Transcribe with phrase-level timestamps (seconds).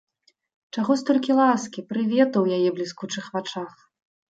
[0.77, 3.71] Чаго столькі ласкі, прывету ў яе бліскучых вачах?